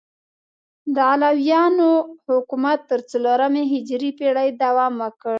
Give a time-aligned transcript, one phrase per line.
[0.95, 1.89] د علویانو
[2.29, 5.29] حکومت تر څلورمې هجري پیړۍ دوام وکړ.